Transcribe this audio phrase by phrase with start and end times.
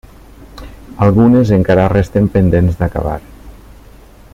[1.07, 3.19] Algunes encara resten pendents d'acabar.